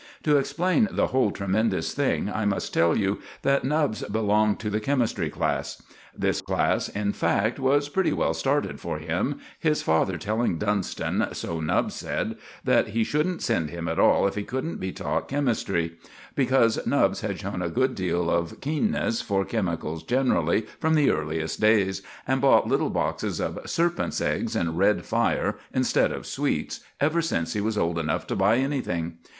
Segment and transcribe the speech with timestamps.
[0.23, 4.79] To explain the whole tremendous thing I must tell you that Nubbs belonged to the
[4.79, 5.79] chemistry class.
[6.17, 11.59] This class, in fact, was pretty well started for him, his father telling Dunston, so
[11.61, 15.93] Nubbs said, that he shouldn't send him at all if he couldn't be taught chemistry;
[16.33, 21.61] because Nubbs had shown a good deal of keenness for chemicals generally from the earliest
[21.61, 27.21] days, and bought little boxes of "serpents' eggs" and red fire instead of sweets ever
[27.21, 29.19] since he was old enough to buy anything.